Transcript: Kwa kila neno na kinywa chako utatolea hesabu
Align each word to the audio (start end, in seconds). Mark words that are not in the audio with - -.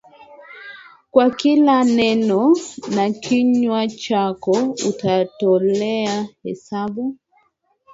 Kwa 1.11 1.27
kila 1.39 1.83
neno 1.83 2.53
na 2.95 3.09
kinywa 3.11 3.87
chako 3.87 4.75
utatolea 4.89 6.27
hesabu 6.43 7.17